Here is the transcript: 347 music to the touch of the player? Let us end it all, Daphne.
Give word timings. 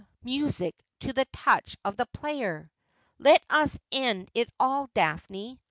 347 0.23 0.41
music 0.63 0.75
to 1.01 1.13
the 1.13 1.25
touch 1.31 1.77
of 1.85 1.95
the 1.95 2.07
player? 2.07 2.71
Let 3.19 3.43
us 3.51 3.77
end 3.91 4.31
it 4.33 4.49
all, 4.59 4.89
Daphne. 4.95 5.59